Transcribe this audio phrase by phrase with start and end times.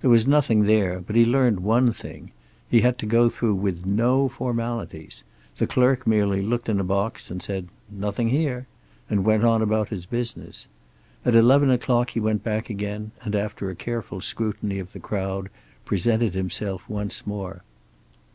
[0.00, 2.30] There was nothing there, but he learned one thing.
[2.66, 5.22] He had to go through with no formalities.
[5.58, 8.68] The clerk merely looked in a box, said "Nothing here,"
[9.10, 10.66] and went on about his business.
[11.26, 15.50] At eleven o'clock he went back again, and after a careful scrutiny of the crowd
[15.84, 17.62] presented himself once more.